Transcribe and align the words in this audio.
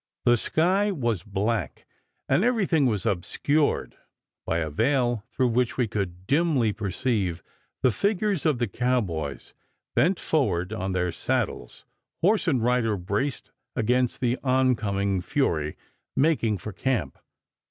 The 0.25 0.35
sky 0.35 0.89
was 0.89 1.21
black 1.21 1.85
and 2.27 2.43
everything 2.43 2.87
was 2.87 3.05
obscured 3.05 3.95
by 4.47 4.57
a 4.57 4.71
veil 4.71 5.23
through 5.29 5.49
which 5.49 5.77
we 5.77 5.87
could 5.87 6.25
dimly 6.25 6.73
perceive 6.73 7.43
the 7.83 7.91
figures 7.91 8.43
of 8.43 8.57
the 8.57 8.67
cowboys 8.67 9.53
bent 9.93 10.19
forward 10.19 10.73
on 10.73 10.93
their 10.93 11.11
saddles, 11.11 11.85
horse 12.19 12.47
and 12.47 12.63
rider 12.63 12.97
braced 12.97 13.51
against 13.75 14.21
the 14.21 14.39
oncoming 14.43 15.21
fury, 15.21 15.77
making 16.15 16.57
for 16.57 16.73
camp. 16.73 17.19